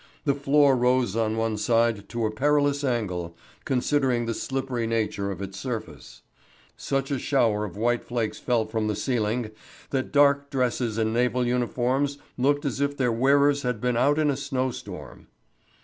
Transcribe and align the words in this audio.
The 0.25 0.33
floor 0.33 0.75
rose 0.75 1.15
on 1.15 1.37
one 1.37 1.57
side 1.57 2.09
to 2.09 2.25
a 2.25 2.31
perilous 2.31 2.83
angle, 2.83 3.37
considering 3.65 4.25
the 4.25 4.33
slippery 4.33 4.87
nature 4.87 5.29
of 5.29 5.43
its 5.43 5.59
surface. 5.59 6.23
Such 6.75 7.11
a 7.11 7.19
shower 7.19 7.65
of 7.65 7.77
white 7.77 8.03
flakes 8.03 8.39
fell 8.39 8.65
from 8.65 8.87
the 8.87 8.95
ceiling 8.95 9.51
that 9.91 10.11
dark 10.11 10.49
dresses 10.49 10.97
and 10.97 11.13
naval 11.13 11.45
uniforms 11.45 12.17
looked 12.35 12.65
as 12.65 12.81
if 12.81 12.97
their 12.97 13.11
wearers 13.11 13.61
had 13.61 13.79
been 13.79 13.95
out 13.95 14.17
in 14.17 14.31
a 14.31 14.37
snowstorm. 14.37 15.27